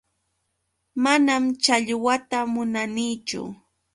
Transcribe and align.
Manam 1.03 1.43
challwata 1.63 2.39
munanichu. 2.53 3.41